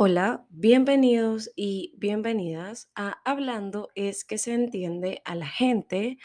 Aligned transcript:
Hola, 0.00 0.46
bienvenidos 0.50 1.50
y 1.56 1.92
bienvenidas 1.96 2.88
a 2.94 3.20
Hablando 3.24 3.88
es 3.96 4.24
que 4.24 4.38
se 4.38 4.54
entiende 4.54 5.22
a 5.24 5.34
la 5.34 5.48
gente 5.48 6.18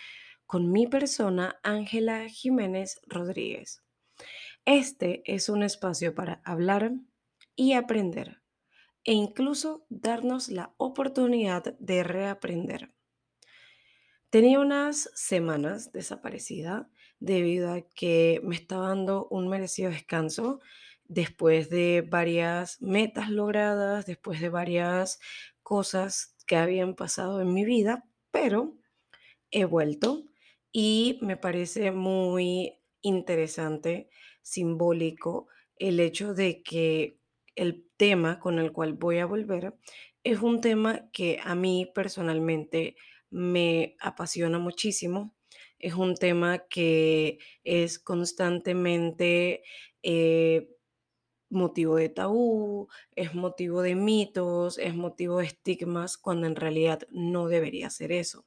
con 0.46 0.72
mi 0.72 0.86
persona 0.86 1.60
Ángela 1.64 2.30
Jiménez 2.30 3.02
Rodríguez. 3.08 3.82
Este 4.66 5.24
es 5.26 5.50
un 5.50 5.64
espacio 5.64 6.14
para 6.14 6.40
hablar 6.46 6.92
y 7.56 7.74
aprender 7.74 8.44
e 9.06 9.14
incluso 9.14 9.88
darnos 9.90 10.50
la 10.50 10.76
oportunidad 10.78 11.76
de 11.80 12.04
reaprender. 12.04 12.94
Tenía 14.30 14.60
unas 14.60 15.10
semanas 15.16 15.92
desaparecida 15.92 16.92
debido 17.20 17.74
a 17.74 17.82
que 17.82 18.40
me 18.44 18.54
estaba 18.56 18.90
dando 18.90 19.28
un 19.32 19.48
merecido 19.48 19.90
descanso 19.90 20.60
después 21.06 21.70
de 21.70 22.06
varias 22.08 22.82
metas 22.82 23.30
logradas, 23.30 24.06
después 24.06 24.42
de 24.42 24.50
varias 24.50 25.20
cosas 25.62 26.36
que 26.48 26.56
habían 26.56 26.96
pasado 26.96 27.42
en 27.42 27.54
mi 27.54 27.66
vida, 27.66 28.06
pero 28.32 28.78
he 29.52 29.66
vuelto 29.66 30.26
y 30.72 31.20
me 31.22 31.38
parece 31.38 31.92
muy 31.92 32.80
interesante, 33.02 34.10
simbólico, 34.42 35.48
el 35.78 36.00
hecho 36.00 36.34
de 36.34 36.64
que 36.64 37.20
el 37.56 37.88
tema 37.98 38.40
con 38.40 38.60
el 38.60 38.72
cual 38.72 38.94
voy 38.94 39.20
a 39.20 39.26
volver 39.26 39.76
es 40.24 40.42
un 40.42 40.62
tema 40.62 41.10
que 41.12 41.40
a 41.44 41.56
mí 41.56 41.92
personalmente 41.94 42.96
me 43.30 43.96
apasiona 44.00 44.60
muchísimo. 44.60 45.36
Es 45.80 45.96
un 45.96 46.16
tema 46.16 46.66
que 46.70 47.40
es 47.64 48.00
constantemente 48.00 49.64
eh, 50.02 50.70
motivo 51.54 51.96
de 51.96 52.10
tabú, 52.10 52.90
es 53.16 53.34
motivo 53.34 53.82
de 53.82 53.96
mitos, 53.96 54.78
es 54.78 54.96
motivo 54.96 55.40
de 55.40 55.46
estigmas, 55.46 56.18
cuando 56.18 56.48
en 56.48 56.56
realidad 56.56 57.08
no 57.10 57.48
debería 57.48 57.90
ser 57.90 58.12
eso. 58.12 58.46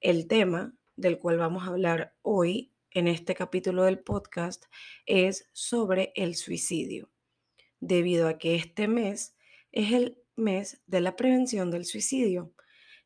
El 0.00 0.26
tema 0.26 0.74
del 0.96 1.18
cual 1.18 1.38
vamos 1.38 1.64
a 1.64 1.68
hablar 1.68 2.14
hoy 2.22 2.72
en 2.90 3.08
este 3.08 3.34
capítulo 3.34 3.84
del 3.84 4.00
podcast 4.00 4.66
es 5.06 5.48
sobre 5.52 6.12
el 6.14 6.34
suicidio, 6.34 7.10
debido 7.80 8.28
a 8.28 8.38
que 8.38 8.56
este 8.56 8.88
mes 8.88 9.36
es 9.70 9.92
el 9.92 10.18
mes 10.36 10.82
de 10.86 11.00
la 11.00 11.16
prevención 11.16 11.70
del 11.70 11.84
suicidio 11.84 12.52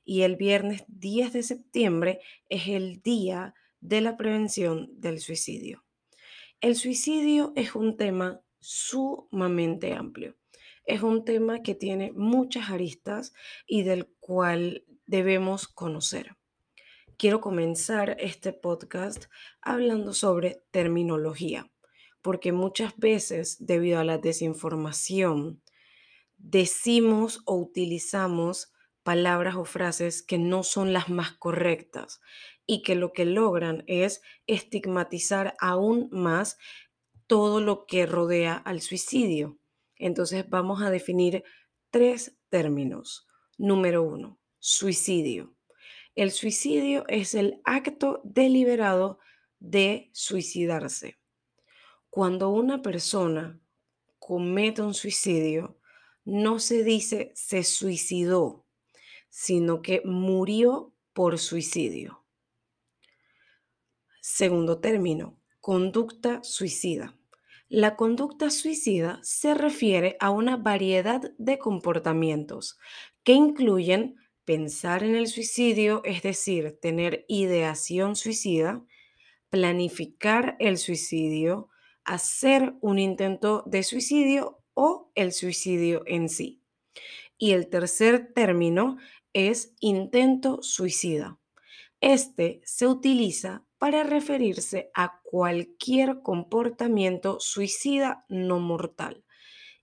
y 0.05 0.23
el 0.23 0.37
viernes 0.37 0.85
10 0.89 1.33
de 1.33 1.43
septiembre 1.43 2.21
es 2.49 2.69
el 2.69 3.03
día 3.03 3.55
de 3.81 4.01
la 4.01 4.17
prevención 4.17 4.89
del 5.01 5.21
suicidio. 5.21 5.85
El 6.61 6.77
suicidio 6.77 7.53
es 7.57 7.75
un 7.75 7.97
tema 7.97 8.41
sumamente 8.67 9.93
amplio. 9.95 10.35
Es 10.87 11.03
un 11.03 11.25
tema 11.25 11.63
que 11.63 11.77
tiene 11.77 12.11
muchas 12.13 12.71
aristas 12.71 13.33
y 13.65 13.85
del 13.85 14.09
cual 14.19 14.85
debemos 15.07 15.69
conocer. 15.69 16.37
Quiero 17.17 17.41
comenzar 17.41 18.17
este 18.19 18.53
podcast 18.53 19.27
hablando 19.63 20.13
sobre 20.13 20.65
terminología, 20.73 21.71
porque 22.23 22.51
muchas 22.51 22.97
veces, 22.97 23.57
debido 23.61 24.01
a 24.01 24.05
la 24.05 24.19
desinformación, 24.19 25.63
decimos 26.37 27.43
o 27.47 27.55
utilizamos 27.55 28.73
palabras 29.05 29.55
o 29.55 29.65
frases 29.65 30.25
que 30.25 30.39
no 30.39 30.65
son 30.65 30.93
las 30.93 31.09
más 31.09 31.31
correctas 31.31 32.21
y 32.67 32.83
que 32.83 32.97
lo 32.97 33.13
que 33.13 33.25
logran 33.25 33.85
es 33.87 34.23
estigmatizar 34.49 35.55
aún 35.61 36.09
más 36.11 36.59
todo 37.27 37.61
lo 37.61 37.87
que 37.87 38.07
rodea 38.07 38.55
al 38.55 38.81
suicidio. 38.81 39.59
Entonces 39.97 40.49
vamos 40.49 40.83
a 40.83 40.91
definir 40.91 41.45
tres 41.91 42.37
términos. 42.49 43.27
Número 43.59 44.03
uno, 44.03 44.39
suicidio. 44.59 45.55
El 46.15 46.31
suicidio 46.31 47.05
es 47.09 47.35
el 47.35 47.61
acto 47.65 48.21
deliberado 48.25 49.19
de 49.59 50.11
suicidarse. 50.13 51.19
Cuando 52.11 52.51
una 52.51 52.83
persona 52.83 53.61
comete 54.19 54.83
un 54.83 54.95
suicidio, 54.95 55.79
no 56.25 56.59
se 56.59 56.83
dice 56.83 57.33
se 57.35 57.63
suicidó, 57.63 58.67
sino 59.29 59.83
que 59.83 60.03
murió 60.05 60.95
por 61.13 61.39
suicidio. 61.39 62.25
Segundo 64.21 64.81
término, 64.81 65.39
conducta 65.61 66.43
suicida. 66.43 67.16
La 67.69 67.97
conducta 67.97 68.51
suicida 68.51 69.19
se 69.25 69.53
refiere 69.53 70.17
a 70.21 70.31
una 70.31 70.57
variedad 70.57 71.33
de 71.37 71.59
comportamientos 71.59 72.79
que 73.25 73.33
incluyen 73.33 74.15
pensar 74.45 75.03
en 75.03 75.17
el 75.17 75.27
suicidio, 75.27 76.01
es 76.05 76.23
decir, 76.23 76.79
tener 76.81 77.25
ideación 77.27 78.15
suicida, 78.15 78.85
planificar 79.51 80.57
el 80.61 80.79
suicidio, 80.79 81.69
hacer 82.05 82.77
un 82.83 83.01
intento 83.01 83.65
de 83.67 83.83
suicidio 83.83 84.63
o 84.75 85.11
el 85.17 85.33
suicidio 85.33 86.05
en 86.07 86.29
sí. 86.29 86.63
Y 87.37 87.51
el 87.51 87.69
tercer 87.69 88.33
término 88.33 88.97
es 89.33 89.75
intento 89.81 90.63
suicida. 90.63 91.41
Este 92.01 92.61
se 92.65 92.87
utiliza 92.87 93.66
para 93.79 94.05
referirse 94.05 94.91
a 94.95 95.21
cualquier 95.23 96.23
comportamiento 96.23 97.39
suicida 97.41 98.25
no 98.29 98.59
mortal 98.59 99.25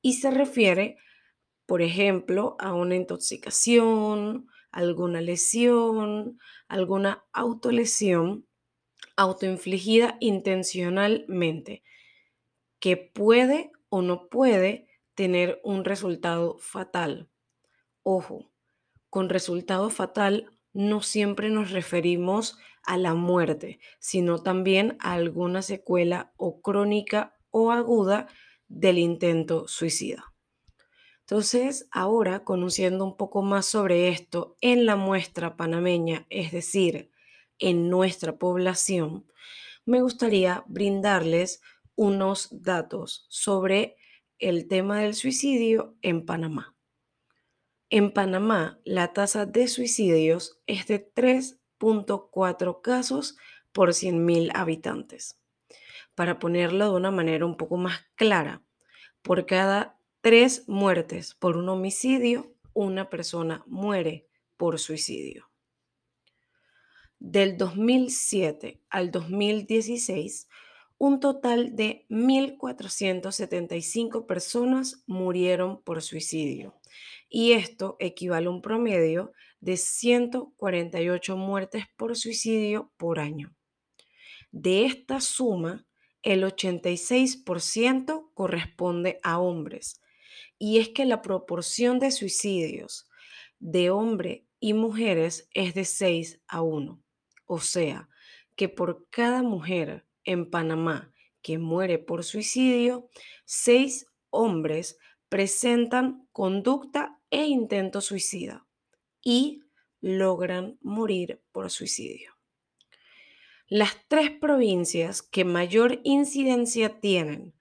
y 0.02 0.14
se 0.14 0.32
refiere, 0.32 0.98
por 1.66 1.82
ejemplo, 1.82 2.56
a 2.60 2.74
una 2.74 2.96
intoxicación, 2.96 4.48
alguna 4.72 5.22
lesión, 5.22 6.40
alguna 6.68 7.24
autolesión 7.32 8.48
autoinfligida 9.16 10.18
intencionalmente, 10.20 11.84
que 12.80 12.98
puede 12.98 13.72
o 13.90 14.02
no 14.02 14.28
puede 14.28 14.88
tener 15.16 15.62
un 15.64 15.86
resultado 15.86 16.58
fatal. 16.58 17.30
Ojo, 18.02 18.52
con 19.10 19.30
resultado 19.30 19.90
fatal 19.90 20.58
no 20.74 21.02
siempre 21.02 21.50
nos 21.50 21.72
referimos 21.72 22.58
a 22.58 22.64
la 22.88 23.14
muerte, 23.14 23.80
sino 24.00 24.42
también 24.42 24.98
a 25.00 25.14
alguna 25.14 25.62
secuela 25.62 26.34
o 26.38 26.62
crónica 26.62 27.36
o 27.50 27.72
aguda 27.72 28.28
del 28.68 28.98
intento 28.98 29.68
suicida. 29.68 30.34
Entonces, 31.22 31.88
ahora, 31.92 32.44
conociendo 32.44 33.06
un 33.06 33.16
poco 33.16 33.42
más 33.42 33.66
sobre 33.66 34.10
esto 34.10 34.58
en 34.60 34.86
la 34.86 34.96
muestra 34.96 35.56
panameña, 35.56 36.28
es 36.30 36.52
decir, 36.52 37.12
en 37.60 37.90
nuestra 37.90 38.38
población, 38.38 39.26
me 39.86 40.02
gustaría 40.02 40.64
brindarles 40.68 41.62
unos 41.96 42.50
datos 42.52 43.26
sobre 43.30 43.96
el 44.38 44.68
tema 44.68 45.00
del 45.00 45.14
suicidio 45.14 45.96
en 46.02 46.26
Panamá. 46.26 46.76
En 47.90 48.12
Panamá, 48.12 48.82
la 48.84 49.14
tasa 49.14 49.46
de 49.46 49.68
suicidios 49.68 50.60
es 50.66 50.88
de 50.88 51.00
3.4 51.84 52.82
casos 52.82 53.38
por 53.74 53.90
100.000 53.90 54.52
habitantes. 54.56 55.38
Para 56.16 56.40
ponerlo 56.40 56.92
de 56.92 56.96
una 56.96 57.12
manera 57.12 57.46
un 57.46 57.58
poco 57.58 57.76
más 57.78 58.00
clara, 58.16 58.64
por 59.22 59.46
cada 59.46 60.00
tres 60.22 60.64
muertes 60.68 61.36
por 61.36 61.58
un 61.58 61.68
homicidio, 61.70 62.56
una 62.74 63.10
persona 63.10 63.64
muere 63.68 64.28
por 64.58 64.80
suicidio. 64.80 65.50
Del 67.20 67.58
2007 67.58 68.82
al 68.90 69.12
2016, 69.12 70.48
un 70.98 71.20
total 71.20 71.76
de 71.76 72.08
1.475 72.10 74.26
personas 74.26 75.04
murieron 75.06 75.82
por 75.82 76.02
suicidio 76.02 76.80
y 77.30 77.52
esto 77.54 77.96
equivale 78.00 78.48
a 78.48 78.52
un 78.52 78.62
promedio 78.62 79.32
de 79.64 79.78
148 79.78 81.38
muertes 81.38 81.86
por 81.96 82.18
suicidio 82.18 82.92
por 82.98 83.20
año. 83.20 83.56
De 84.52 84.86
esta 84.86 85.22
suma, 85.22 85.88
el 86.22 86.44
86% 86.44 88.30
corresponde 88.34 89.20
a 89.24 89.40
hombres 89.40 90.02
y 90.60 90.80
es 90.80 90.90
que 90.90 91.06
la 91.06 91.22
proporción 91.22 92.00
de 92.00 92.12
suicidios 92.12 93.08
de 93.60 93.90
hombre 93.90 94.46
y 94.60 94.74
mujeres 94.74 95.48
es 95.54 95.74
de 95.74 95.86
6 95.86 96.42
a 96.48 96.62
1. 96.62 97.02
O 97.46 97.60
sea, 97.62 98.10
que 98.58 98.68
por 98.68 99.08
cada 99.10 99.44
mujer 99.44 100.06
en 100.26 100.50
Panamá 100.50 101.14
que 101.42 101.58
muere 101.58 102.00
por 102.00 102.26
suicidio, 102.26 103.10
6 103.46 104.08
hombres 104.30 104.98
presentan 105.30 106.28
conducta 106.34 107.22
e 107.30 107.46
intento 107.46 108.02
suicida 108.02 108.68
y 109.24 109.62
logran 110.02 110.78
morir 110.82 111.42
por 111.52 111.72
suicidio. 111.72 112.34
Las 113.68 113.96
tres 114.08 114.30
provincias 114.30 115.22
que 115.22 115.46
mayor 115.46 116.02
incidencia 116.04 117.00
tienen 117.00 117.56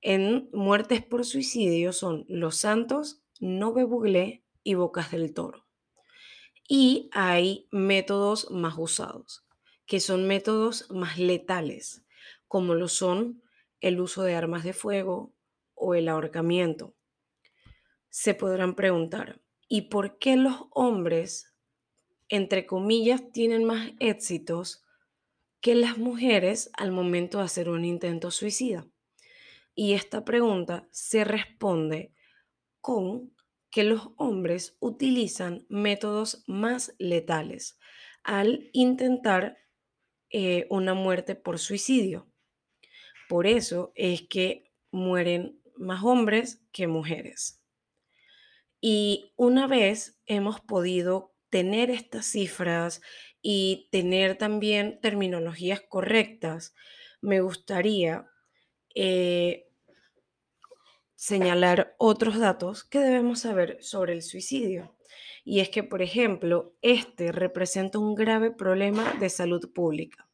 en 0.00 0.48
muertes 0.52 1.02
por 1.02 1.24
suicidio 1.24 1.92
son 1.92 2.24
Los 2.28 2.58
Santos, 2.58 3.24
no 3.40 3.72
me 3.72 3.84
buglé 3.84 4.44
y 4.62 4.74
bocas 4.74 5.10
del 5.10 5.34
toro. 5.34 5.66
Y 6.68 7.08
hay 7.12 7.66
métodos 7.72 8.50
más 8.50 8.74
usados, 8.76 9.46
que 9.86 10.00
son 10.00 10.26
métodos 10.26 10.90
más 10.90 11.18
letales, 11.18 12.04
como 12.46 12.74
lo 12.74 12.88
son 12.88 13.42
el 13.80 14.00
uso 14.00 14.22
de 14.22 14.34
armas 14.34 14.64
de 14.64 14.74
fuego 14.74 15.34
o 15.74 15.94
el 15.94 16.08
ahorcamiento. 16.08 16.94
Se 18.10 18.34
podrán 18.34 18.74
preguntar, 18.74 19.40
¿y 19.68 19.82
por 19.82 20.18
qué 20.18 20.36
los 20.36 20.66
hombres, 20.70 21.54
entre 22.28 22.66
comillas, 22.66 23.30
tienen 23.32 23.64
más 23.64 23.90
éxitos 24.00 24.84
que 25.60 25.74
las 25.74 25.98
mujeres 25.98 26.70
al 26.74 26.92
momento 26.92 27.38
de 27.38 27.44
hacer 27.44 27.68
un 27.68 27.84
intento 27.84 28.30
suicida? 28.30 28.86
Y 29.74 29.92
esta 29.92 30.24
pregunta 30.24 30.88
se 30.90 31.24
responde 31.24 32.12
con 32.80 33.34
que 33.70 33.84
los 33.84 34.08
hombres 34.16 34.76
utilizan 34.80 35.66
métodos 35.68 36.42
más 36.46 36.94
letales 36.98 37.78
al 38.24 38.70
intentar 38.72 39.58
eh, 40.30 40.66
una 40.70 40.94
muerte 40.94 41.34
por 41.34 41.58
suicidio. 41.58 42.30
Por 43.28 43.46
eso 43.46 43.92
es 43.94 44.22
que 44.22 44.72
mueren 44.90 45.60
más 45.76 46.02
hombres 46.02 46.62
que 46.72 46.86
mujeres. 46.86 47.62
Y 48.80 49.32
una 49.36 49.66
vez 49.66 50.20
hemos 50.26 50.60
podido 50.60 51.34
tener 51.50 51.90
estas 51.90 52.26
cifras 52.26 53.00
y 53.42 53.88
tener 53.90 54.36
también 54.36 55.00
terminologías 55.00 55.80
correctas, 55.88 56.74
me 57.20 57.40
gustaría 57.40 58.26
eh, 58.94 59.68
señalar 61.14 61.96
otros 61.98 62.38
datos 62.38 62.84
que 62.84 63.00
debemos 63.00 63.40
saber 63.40 63.78
sobre 63.80 64.12
el 64.12 64.22
suicidio. 64.22 64.94
Y 65.44 65.60
es 65.60 65.70
que, 65.70 65.82
por 65.82 66.02
ejemplo, 66.02 66.76
este 66.82 67.32
representa 67.32 67.98
un 67.98 68.14
grave 68.14 68.50
problema 68.50 69.14
de 69.14 69.30
salud 69.30 69.72
pública. 69.72 70.28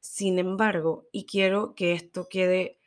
Sin 0.00 0.38
embargo, 0.38 1.08
y 1.12 1.26
quiero 1.26 1.74
que 1.74 1.92
esto 1.92 2.28
quede 2.28 2.78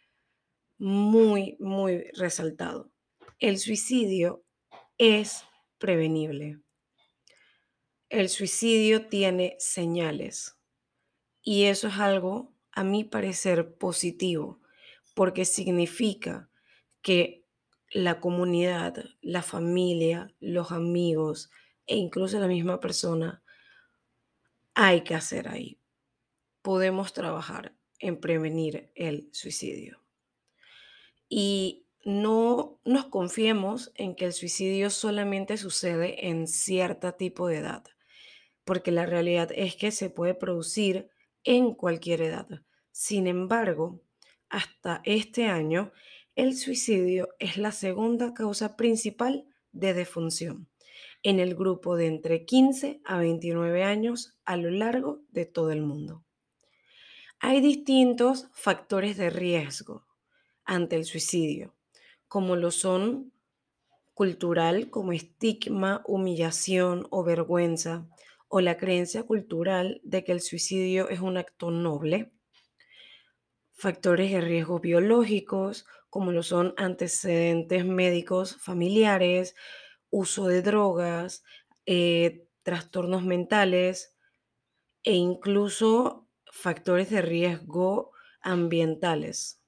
muy, 0.78 1.58
muy 1.60 2.06
resaltado, 2.14 2.92
el 3.40 3.58
suicidio 3.58 4.43
es 5.04 5.44
prevenible. 5.80 6.62
El 8.08 8.30
suicidio 8.30 9.08
tiene 9.08 9.58
señales 9.60 10.58
y 11.42 11.66
eso 11.66 11.90
es 11.90 11.98
algo, 12.00 12.54
a 12.72 12.86
mi 12.86 13.04
parecer, 13.04 13.76
positivo, 13.76 14.62
porque 15.14 15.44
significa 15.44 16.50
que 17.02 17.44
la 17.92 18.22
comunidad, 18.22 19.04
la 19.22 19.44
familia, 19.44 20.34
los 20.40 20.72
amigos 20.72 21.52
e 21.86 21.98
incluso 21.98 22.40
la 22.40 22.48
misma 22.48 22.80
persona 22.80 23.44
hay 24.74 25.04
que 25.04 25.16
hacer 25.16 25.50
ahí. 25.50 25.80
Podemos 26.62 27.12
trabajar 27.12 27.76
en 28.00 28.22
prevenir 28.22 28.90
el 28.96 29.28
suicidio. 29.34 30.02
Y 31.28 31.83
no 32.04 32.80
nos 32.84 33.06
confiemos 33.06 33.92
en 33.96 34.16
que 34.16 34.26
el 34.26 34.34
suicidio 34.34 34.90
solamente 34.90 35.58
sucede 35.58 36.28
en 36.28 36.48
cierto 36.48 37.14
tipo 37.14 37.48
de 37.48 37.58
edad, 37.58 37.84
porque 38.66 38.92
la 38.92 39.06
realidad 39.06 39.50
es 39.56 39.76
que 39.76 39.92
se 39.92 40.10
puede 40.10 40.34
producir 40.34 41.10
en 41.44 41.74
cualquier 41.74 42.22
edad. 42.22 42.48
Sin 42.92 43.28
embargo, 43.28 44.02
hasta 44.50 45.02
este 45.06 45.46
año, 45.46 45.92
el 46.36 46.56
suicidio 46.56 47.30
es 47.40 47.58
la 47.58 47.72
segunda 47.72 48.34
causa 48.34 48.76
principal 48.76 49.46
de 49.72 49.94
defunción 49.94 50.70
en 51.24 51.40
el 51.40 51.56
grupo 51.56 51.96
de 51.96 52.08
entre 52.08 52.46
15 52.46 53.02
a 53.06 53.18
29 53.18 53.84
años 53.84 54.36
a 54.44 54.58
lo 54.58 54.70
largo 54.70 55.22
de 55.30 55.46
todo 55.46 55.72
el 55.72 55.82
mundo. 55.82 56.26
Hay 57.40 57.62
distintos 57.62 58.50
factores 58.54 59.18
de 59.18 59.30
riesgo 59.30 60.06
ante 60.66 60.96
el 60.96 61.06
suicidio, 61.06 61.76
como 62.34 62.56
lo 62.56 62.72
son 62.72 63.32
cultural, 64.16 64.90
como 64.90 65.12
estigma, 65.12 66.02
humillación 66.08 67.06
o 67.12 67.24
vergüenza, 67.24 68.08
o 68.48 68.60
la 68.60 68.76
creencia 68.76 69.22
cultural 69.22 70.02
de 70.04 70.24
que 70.24 70.32
el 70.32 70.42
suicidio 70.42 71.10
es 71.10 71.20
un 71.20 71.38
acto 71.38 71.70
noble, 71.70 72.34
factores 73.72 74.32
de 74.32 74.42
riesgo 74.42 74.80
biológicos, 74.80 75.86
como 76.10 76.32
lo 76.32 76.42
son 76.42 76.74
antecedentes 76.76 77.86
médicos 77.86 78.56
familiares, 78.60 79.54
uso 80.10 80.48
de 80.48 80.64
drogas, 80.64 81.44
eh, 81.86 82.48
trastornos 82.64 83.24
mentales 83.24 84.18
e 85.04 85.14
incluso 85.14 86.28
factores 86.52 87.12
de 87.12 87.22
riesgo 87.22 88.12
ambientales, 88.42 89.62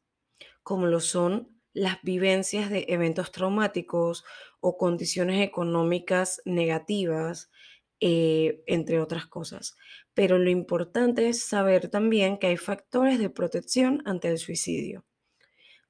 como 0.64 0.88
lo 0.88 1.00
son 1.00 1.55
las 1.75 2.01
vivencias 2.01 2.69
de 2.69 2.86
eventos 2.88 3.31
traumáticos 3.31 4.24
o 4.62 4.77
condiciones 4.77 5.45
económicas 5.45 6.42
negativas, 6.45 7.51
eh, 8.00 8.63
entre 8.66 9.01
otras 9.01 9.27
cosas. 9.27 9.75
Pero 10.13 10.39
lo 10.39 10.50
importante 10.50 11.27
es 11.27 11.45
saber 11.45 11.89
también 11.89 12.39
que 12.39 12.48
hay 12.48 12.57
factores 12.57 13.19
de 13.19 13.30
protección 13.30 14.01
ante 14.06 14.30
el 14.30 14.38
suicidio. 14.38 15.06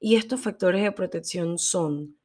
Y 0.00 0.16
estos 0.16 0.40
factores 0.40 0.82
de 0.82 0.92
protección 0.92 1.58
son 1.58 2.18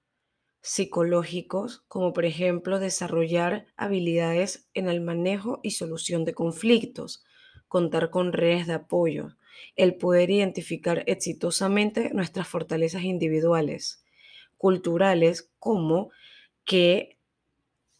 psicológicos, 0.61 1.83
como 1.87 2.13
por 2.13 2.25
ejemplo 2.25 2.79
desarrollar 2.79 3.67
habilidades 3.77 4.69
en 4.73 4.89
el 4.89 5.01
manejo 5.01 5.59
y 5.63 5.71
solución 5.71 6.25
de 6.25 6.33
conflictos, 6.33 7.23
contar 7.67 8.09
con 8.09 8.33
redes 8.33 8.65
de 8.65 8.73
apoyo, 8.73 9.37
el 9.75 9.95
poder 9.95 10.29
identificar 10.29 11.03
exitosamente 11.07 12.11
nuestras 12.13 12.47
fortalezas 12.47 13.03
individuales, 13.03 14.03
culturales, 14.57 15.49
como 15.59 16.11
que 16.65 17.17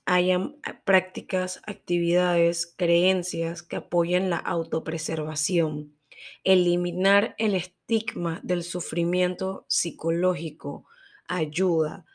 hayan 0.05 0.57
prácticas, 0.83 1.61
actividades, 1.65 2.73
creencias 2.75 3.63
que 3.63 3.77
apoyen 3.77 4.29
la 4.29 4.37
autopreservación, 4.37 5.95
eliminar 6.43 7.35
el 7.37 7.55
estigma 7.55 8.39
del 8.43 8.63
sufrimiento 8.63 9.65
psicológico 9.67 10.85
ayuda 11.27 12.05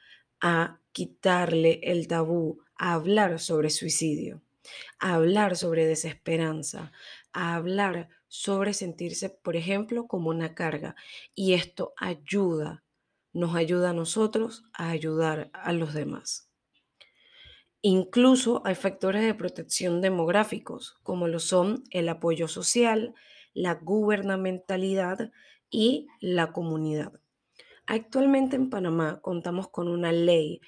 a 0.40 0.78
quitarle 0.92 1.80
el 1.82 2.06
tabú, 2.06 2.60
a 2.76 2.94
hablar 2.94 3.38
sobre 3.38 3.70
suicidio, 3.70 4.42
a 4.98 5.14
hablar 5.14 5.56
sobre 5.56 5.86
desesperanza, 5.86 6.92
a 7.32 7.54
hablar 7.54 8.08
sobre 8.28 8.74
sentirse, 8.74 9.30
por 9.30 9.56
ejemplo, 9.56 10.06
como 10.06 10.30
una 10.30 10.54
carga. 10.54 10.96
Y 11.34 11.54
esto 11.54 11.94
ayuda, 11.96 12.84
nos 13.32 13.54
ayuda 13.54 13.90
a 13.90 13.94
nosotros 13.94 14.64
a 14.72 14.90
ayudar 14.90 15.50
a 15.52 15.72
los 15.72 15.94
demás. 15.94 16.50
Incluso 17.82 18.62
hay 18.64 18.74
factores 18.74 19.22
de 19.22 19.34
protección 19.34 20.00
demográficos, 20.00 20.98
como 21.02 21.28
lo 21.28 21.38
son 21.38 21.84
el 21.90 22.08
apoyo 22.08 22.48
social, 22.48 23.14
la 23.54 23.74
gubernamentalidad 23.74 25.30
y 25.70 26.08
la 26.20 26.52
comunidad. 26.52 27.12
Actualmente 27.86 28.56
en 28.56 28.70
Panamá 28.70 29.20
contamos 29.20 29.68
con 29.68 29.88
una 29.88 30.10
ley 30.10 30.60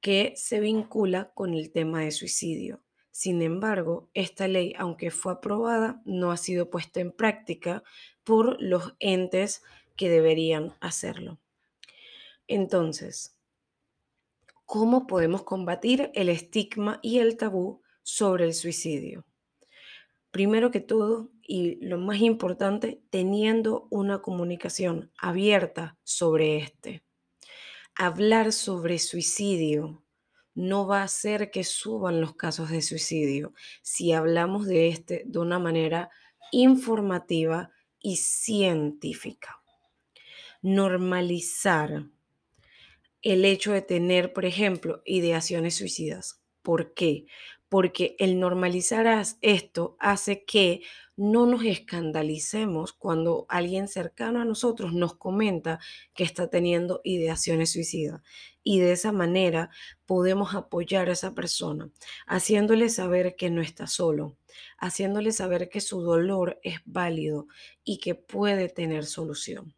que 0.00 0.32
se 0.36 0.60
vincula 0.60 1.30
con 1.34 1.52
el 1.54 1.70
tema 1.72 2.00
de 2.00 2.10
suicidio. 2.10 2.82
Sin 3.12 3.42
embargo, 3.42 4.08
esta 4.14 4.48
ley, 4.48 4.74
aunque 4.78 5.10
fue 5.10 5.34
aprobada, 5.34 6.00
no 6.06 6.32
ha 6.32 6.38
sido 6.38 6.70
puesta 6.70 6.98
en 6.98 7.12
práctica 7.12 7.84
por 8.24 8.60
los 8.60 8.94
entes 9.00 9.62
que 9.96 10.08
deberían 10.08 10.74
hacerlo. 10.80 11.38
Entonces, 12.48 13.36
¿cómo 14.64 15.06
podemos 15.06 15.42
combatir 15.42 16.10
el 16.14 16.30
estigma 16.30 17.00
y 17.02 17.18
el 17.18 17.36
tabú 17.36 17.82
sobre 18.02 18.46
el 18.46 18.54
suicidio? 18.54 19.26
Primero 20.30 20.70
que 20.70 20.80
todo, 20.80 21.30
y 21.42 21.76
lo 21.84 21.98
más 21.98 22.20
importante, 22.20 23.02
teniendo 23.10 23.88
una 23.90 24.22
comunicación 24.22 25.12
abierta 25.18 25.98
sobre 26.02 26.56
este. 26.56 27.02
Hablar 27.94 28.52
sobre 28.52 28.98
suicidio 28.98 30.01
no 30.54 30.86
va 30.86 31.00
a 31.00 31.04
hacer 31.04 31.50
que 31.50 31.64
suban 31.64 32.20
los 32.20 32.34
casos 32.34 32.70
de 32.70 32.82
suicidio 32.82 33.54
si 33.82 34.12
hablamos 34.12 34.66
de 34.66 34.88
este 34.88 35.22
de 35.26 35.38
una 35.38 35.58
manera 35.58 36.10
informativa 36.50 37.70
y 38.00 38.16
científica. 38.16 39.62
Normalizar 40.60 42.06
el 43.22 43.44
hecho 43.44 43.72
de 43.72 43.82
tener, 43.82 44.32
por 44.32 44.44
ejemplo, 44.44 45.02
ideaciones 45.04 45.76
suicidas. 45.76 46.42
¿Por 46.62 46.92
qué? 46.94 47.26
Porque 47.72 48.16
el 48.18 48.38
normalizar 48.38 49.24
esto 49.40 49.96
hace 49.98 50.44
que 50.44 50.82
no 51.16 51.46
nos 51.46 51.64
escandalicemos 51.64 52.92
cuando 52.92 53.46
alguien 53.48 53.88
cercano 53.88 54.42
a 54.42 54.44
nosotros 54.44 54.92
nos 54.92 55.14
comenta 55.14 55.80
que 56.12 56.22
está 56.22 56.50
teniendo 56.50 57.00
ideaciones 57.02 57.72
suicidas. 57.72 58.20
Y 58.62 58.80
de 58.80 58.92
esa 58.92 59.10
manera 59.10 59.70
podemos 60.04 60.54
apoyar 60.54 61.08
a 61.08 61.12
esa 61.12 61.34
persona, 61.34 61.90
haciéndole 62.26 62.90
saber 62.90 63.36
que 63.36 63.48
no 63.48 63.62
está 63.62 63.86
solo, 63.86 64.36
haciéndole 64.76 65.32
saber 65.32 65.70
que 65.70 65.80
su 65.80 66.02
dolor 66.02 66.60
es 66.62 66.80
válido 66.84 67.46
y 67.84 68.00
que 68.00 68.14
puede 68.14 68.68
tener 68.68 69.06
solución 69.06 69.74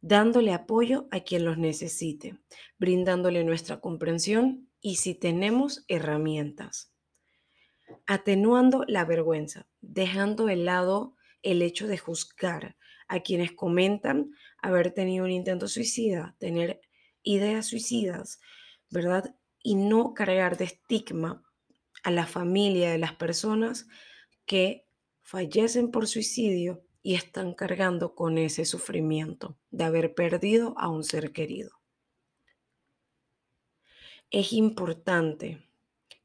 dándole 0.00 0.52
apoyo 0.54 1.06
a 1.10 1.20
quien 1.20 1.44
los 1.46 1.56
necesite, 1.58 2.38
brindándole 2.78 3.42
nuestra 3.44 3.80
comprensión 3.80 4.70
y 4.82 4.96
si 4.96 5.14
tenemos 5.14 5.84
herramientas 5.88 6.93
atenuando 8.06 8.84
la 8.86 9.04
vergüenza, 9.04 9.66
dejando 9.80 10.46
de 10.46 10.56
lado 10.56 11.16
el 11.42 11.62
hecho 11.62 11.86
de 11.86 11.98
juzgar 11.98 12.76
a 13.08 13.20
quienes 13.20 13.52
comentan 13.52 14.30
haber 14.58 14.92
tenido 14.92 15.24
un 15.24 15.30
intento 15.30 15.68
suicida, 15.68 16.34
tener 16.38 16.80
ideas 17.22 17.66
suicidas, 17.66 18.40
¿verdad? 18.90 19.36
Y 19.62 19.74
no 19.74 20.14
cargar 20.14 20.56
de 20.56 20.64
estigma 20.64 21.42
a 22.02 22.10
la 22.10 22.26
familia 22.26 22.90
de 22.90 22.98
las 22.98 23.14
personas 23.14 23.86
que 24.46 24.86
fallecen 25.22 25.90
por 25.90 26.06
suicidio 26.06 26.84
y 27.02 27.14
están 27.14 27.54
cargando 27.54 28.14
con 28.14 28.38
ese 28.38 28.64
sufrimiento 28.64 29.58
de 29.70 29.84
haber 29.84 30.14
perdido 30.14 30.74
a 30.78 30.88
un 30.88 31.04
ser 31.04 31.32
querido. 31.32 31.72
Es 34.30 34.52
importante 34.52 35.68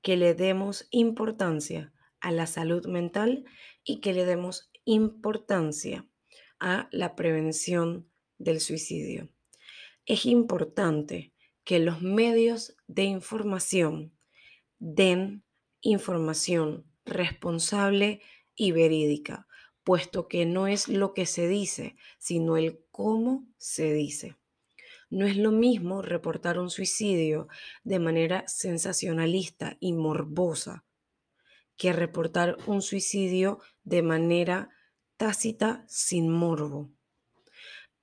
que 0.01 0.17
le 0.17 0.33
demos 0.33 0.87
importancia 0.91 1.93
a 2.21 2.31
la 2.31 2.47
salud 2.47 2.85
mental 2.87 3.45
y 3.83 4.01
que 4.01 4.13
le 4.13 4.25
demos 4.25 4.71
importancia 4.85 6.07
a 6.59 6.89
la 6.91 7.15
prevención 7.15 8.09
del 8.37 8.59
suicidio. 8.59 9.29
Es 10.05 10.25
importante 10.25 11.33
que 11.63 11.79
los 11.79 12.01
medios 12.01 12.75
de 12.87 13.03
información 13.03 14.17
den 14.79 15.43
información 15.81 16.85
responsable 17.05 18.21
y 18.55 18.71
verídica, 18.71 19.47
puesto 19.83 20.27
que 20.27 20.45
no 20.45 20.67
es 20.67 20.87
lo 20.87 21.13
que 21.13 21.25
se 21.25 21.47
dice, 21.47 21.95
sino 22.17 22.57
el 22.57 22.79
cómo 22.91 23.47
se 23.57 23.93
dice. 23.93 24.38
No 25.09 25.25
es 25.25 25.37
lo 25.37 25.51
mismo 25.51 26.01
reportar 26.01 26.59
un 26.59 26.69
suicidio 26.69 27.47
de 27.83 27.99
manera 27.99 28.43
sensacionalista 28.47 29.75
y 29.79 29.93
morbosa 29.93 30.85
que 31.79 31.93
reportar 31.93 32.57
un 32.67 32.81
suicidio 32.81 33.59
de 33.83 34.03
manera 34.03 34.69
tácita 35.17 35.85
sin 35.87 36.29
morbo. 36.29 36.91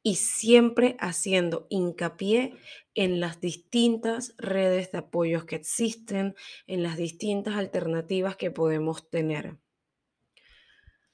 Y 0.03 0.17
siempre 0.17 0.97
haciendo 0.99 1.67
hincapié 1.69 2.55
en 2.95 3.21
las 3.21 3.41
distintas 3.41 4.35
redes 4.39 4.93
de 4.93 4.99
apoyos 4.99 5.45
que 5.45 5.57
existen, 5.57 6.35
en 6.67 6.83
las 6.83 6.97
distintas 6.97 7.57
alternativas 7.57 8.37
que 8.37 8.51
podemos 8.51 9.11
tener. 9.11 9.59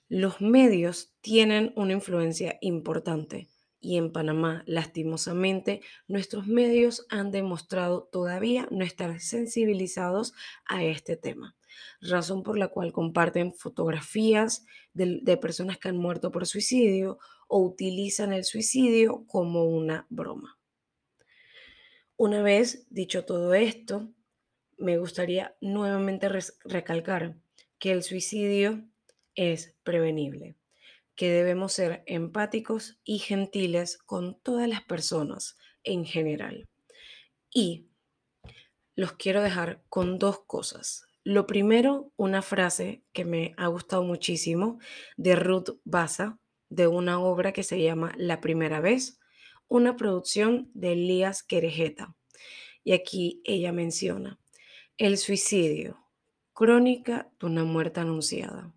Los 0.08 0.40
medios 0.40 1.14
tienen 1.20 1.72
una 1.74 1.94
influencia 1.94 2.58
importante 2.60 3.51
y 3.82 3.96
en 3.96 4.12
Panamá, 4.12 4.62
lastimosamente, 4.64 5.82
nuestros 6.06 6.46
medios 6.46 7.04
han 7.10 7.32
demostrado 7.32 8.04
todavía 8.04 8.68
no 8.70 8.84
estar 8.84 9.20
sensibilizados 9.20 10.34
a 10.66 10.84
este 10.84 11.16
tema, 11.16 11.56
razón 12.00 12.44
por 12.44 12.56
la 12.56 12.68
cual 12.68 12.92
comparten 12.92 13.52
fotografías 13.52 14.64
de, 14.94 15.36
personas 15.36 15.78
que 15.78 15.88
han 15.88 15.96
muerto 15.96 16.30
por 16.30 16.46
suicidio 16.46 17.18
o 17.48 17.58
utilizan 17.58 18.32
el 18.32 18.44
suicidio 18.44 19.26
como 19.26 19.64
una 19.64 20.06
broma. 20.08 20.58
Una 22.16 22.40
vez 22.40 22.86
dicho 22.88 23.24
todo 23.24 23.52
esto, 23.52 24.12
me 24.78 24.96
gustaría 24.96 25.56
nuevamente 25.60 26.28
recalcar 26.64 27.36
que 27.80 27.90
el 27.90 28.04
suicidio 28.04 28.84
es 29.34 29.76
prevenible 29.82 30.56
que 31.22 31.30
debemos 31.30 31.72
ser 31.74 32.02
empáticos 32.06 32.98
y 33.04 33.20
gentiles 33.20 33.96
con 33.96 34.40
todas 34.40 34.68
las 34.68 34.82
personas 34.82 35.56
en 35.84 36.04
general. 36.04 36.68
Y 37.48 37.86
los 38.96 39.12
quiero 39.12 39.40
dejar 39.40 39.84
con 39.88 40.18
dos 40.18 40.40
cosas. 40.48 41.06
Lo 41.22 41.46
primero, 41.46 42.10
una 42.16 42.42
frase 42.42 43.04
que 43.12 43.24
me 43.24 43.54
ha 43.56 43.68
gustado 43.68 44.02
muchísimo 44.02 44.80
de 45.16 45.36
Ruth 45.36 45.78
Baza, 45.84 46.40
de 46.68 46.88
una 46.88 47.20
obra 47.20 47.52
que 47.52 47.62
se 47.62 47.80
llama 47.80 48.12
La 48.16 48.40
primera 48.40 48.80
vez, 48.80 49.20
una 49.68 49.94
producción 49.94 50.72
de 50.74 50.94
Elías 50.94 51.44
Querejeta. 51.44 52.16
Y 52.82 52.94
aquí 52.94 53.42
ella 53.44 53.70
menciona, 53.70 54.40
el 54.96 55.18
suicidio, 55.18 56.04
crónica 56.52 57.30
de 57.38 57.46
una 57.46 57.62
muerte 57.62 58.00
anunciada. 58.00 58.74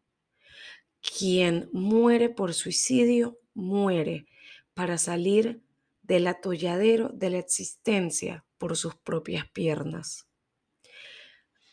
Quien 1.06 1.70
muere 1.72 2.30
por 2.30 2.54
suicidio 2.54 3.38
muere 3.54 4.26
para 4.74 4.98
salir 4.98 5.62
del 6.02 6.28
atolladero 6.28 7.10
de 7.10 7.30
la 7.30 7.38
existencia 7.38 8.46
por 8.58 8.76
sus 8.76 8.96
propias 8.96 9.50
piernas. 9.50 10.28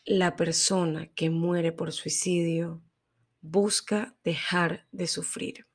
La 0.05 0.35
persona 0.35 1.07
que 1.07 1.29
muere 1.29 1.71
por 1.71 1.91
suicidio 1.91 2.81
busca 3.41 4.15
dejar 4.23 4.87
de 4.91 5.07
sufrir. 5.07 5.67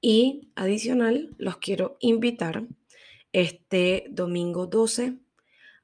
Y 0.00 0.52
adicional, 0.54 1.34
los 1.38 1.56
quiero 1.58 1.96
invitar 2.00 2.66
este 3.32 4.06
domingo 4.10 4.66
12 4.66 5.18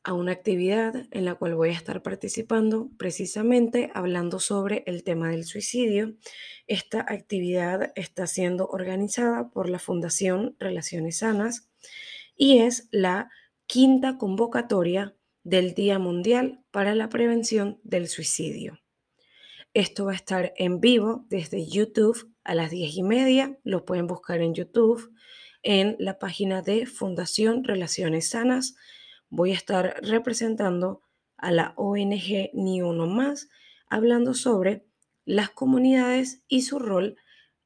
a 0.02 0.14
una 0.14 0.32
actividad 0.32 1.06
en 1.10 1.24
la 1.24 1.34
cual 1.34 1.54
voy 1.54 1.70
a 1.70 1.74
estar 1.74 2.02
participando 2.02 2.90
precisamente 2.96 3.90
hablando 3.94 4.38
sobre 4.38 4.82
el 4.86 5.04
tema 5.04 5.30
del 5.30 5.44
suicidio. 5.44 6.14
Esta 6.66 7.00
actividad 7.00 7.92
está 7.96 8.26
siendo 8.26 8.66
organizada 8.68 9.50
por 9.50 9.68
la 9.68 9.78
Fundación 9.78 10.56
Relaciones 10.58 11.18
Sanas 11.18 11.68
y 12.34 12.58
es 12.60 12.88
la 12.90 13.30
quinta 13.66 14.16
convocatoria 14.16 15.14
del 15.42 15.74
Día 15.74 15.98
Mundial 15.98 16.64
para 16.70 16.94
la 16.94 17.08
Prevención 17.08 17.78
del 17.82 18.08
Suicidio. 18.08 18.80
Esto 19.74 20.06
va 20.06 20.12
a 20.12 20.16
estar 20.16 20.52
en 20.56 20.80
vivo 20.80 21.26
desde 21.28 21.66
YouTube 21.66 22.32
a 22.42 22.54
las 22.54 22.70
10 22.70 22.96
y 22.96 23.02
media. 23.02 23.58
Lo 23.62 23.84
pueden 23.84 24.06
buscar 24.06 24.40
en 24.40 24.54
YouTube, 24.54 25.12
en 25.62 25.96
la 25.98 26.18
página 26.18 26.62
de 26.62 26.86
Fundación 26.86 27.64
Relaciones 27.64 28.30
Sanas 28.30 28.74
voy 29.30 29.52
a 29.52 29.54
estar 29.54 29.96
representando 30.02 31.02
a 31.36 31.50
la 31.50 31.72
ONG 31.76 32.50
Ni 32.52 32.82
Uno 32.82 33.06
Más, 33.06 33.48
hablando 33.88 34.34
sobre 34.34 34.84
las 35.24 35.50
comunidades 35.50 36.42
y 36.48 36.62
su 36.62 36.78
rol 36.78 37.16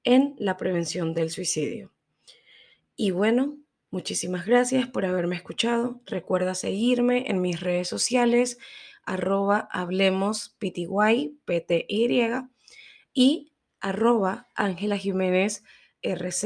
en 0.04 0.36
la 0.38 0.56
prevención 0.56 1.14
del 1.14 1.30
suicidio. 1.30 1.92
Y 2.94 3.10
bueno, 3.10 3.58
muchísimas 3.90 4.46
gracias 4.46 4.86
por 4.86 5.04
haberme 5.04 5.34
escuchado. 5.36 6.00
Recuerda 6.06 6.54
seguirme 6.54 7.30
en 7.30 7.40
mis 7.40 7.60
redes 7.60 7.88
sociales, 7.88 8.58
arroba 9.04 9.68
hablemos 9.72 10.54
pty, 10.58 10.86
y 13.12 13.52
arroba 13.80 14.48
Ángela 14.54 14.98
Jiménez 14.98 15.64
RZ. 16.02 16.44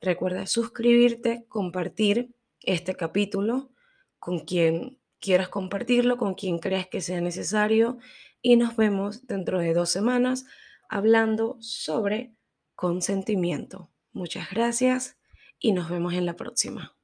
Recuerda 0.00 0.46
suscribirte, 0.46 1.44
compartir 1.48 2.30
este 2.60 2.94
capítulo 2.94 3.70
con 4.18 4.40
quien 4.40 4.98
quieras 5.20 5.48
compartirlo, 5.48 6.16
con 6.16 6.34
quien 6.34 6.58
creas 6.58 6.86
que 6.86 7.00
sea 7.00 7.20
necesario 7.20 7.98
y 8.42 8.56
nos 8.56 8.76
vemos 8.76 9.26
dentro 9.26 9.58
de 9.58 9.74
dos 9.74 9.90
semanas 9.90 10.46
hablando 10.88 11.56
sobre 11.60 12.34
consentimiento. 12.74 13.90
Muchas 14.12 14.50
gracias 14.50 15.18
y 15.58 15.72
nos 15.72 15.90
vemos 15.90 16.14
en 16.14 16.26
la 16.26 16.36
próxima. 16.36 16.97